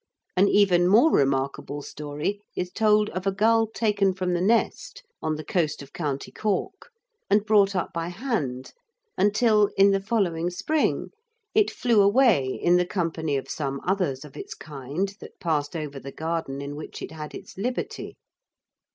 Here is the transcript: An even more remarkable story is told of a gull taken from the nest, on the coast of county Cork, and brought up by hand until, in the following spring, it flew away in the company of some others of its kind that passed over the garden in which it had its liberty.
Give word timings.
An 0.35 0.47
even 0.47 0.87
more 0.87 1.11
remarkable 1.11 1.83
story 1.83 2.41
is 2.55 2.71
told 2.71 3.11
of 3.11 3.27
a 3.27 3.31
gull 3.31 3.67
taken 3.67 4.15
from 4.15 4.33
the 4.33 4.41
nest, 4.41 5.03
on 5.21 5.35
the 5.35 5.43
coast 5.43 5.83
of 5.83 5.93
county 5.93 6.31
Cork, 6.31 6.89
and 7.29 7.45
brought 7.45 7.75
up 7.75 7.93
by 7.93 8.07
hand 8.07 8.73
until, 9.15 9.67
in 9.77 9.91
the 9.91 9.99
following 10.01 10.49
spring, 10.49 11.11
it 11.53 11.69
flew 11.69 12.01
away 12.01 12.47
in 12.47 12.77
the 12.77 12.85
company 12.87 13.37
of 13.37 13.47
some 13.47 13.79
others 13.85 14.25
of 14.25 14.35
its 14.35 14.55
kind 14.55 15.15
that 15.19 15.39
passed 15.39 15.75
over 15.75 15.99
the 15.99 16.11
garden 16.11 16.61
in 16.63 16.75
which 16.75 17.03
it 17.03 17.11
had 17.11 17.35
its 17.35 17.55
liberty. 17.55 18.17